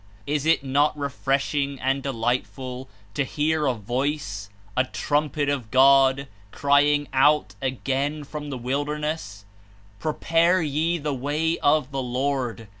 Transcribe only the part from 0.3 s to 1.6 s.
It not refresh